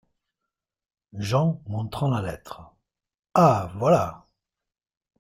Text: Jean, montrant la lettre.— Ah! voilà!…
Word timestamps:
Jean, 1.13 1.61
montrant 1.67 2.09
la 2.09 2.23
lettre.— 2.23 2.73
Ah! 3.35 3.71
voilà!… 3.75 4.25